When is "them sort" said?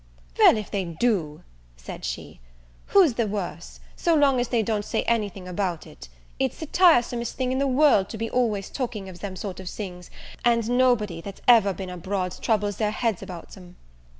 9.19-9.59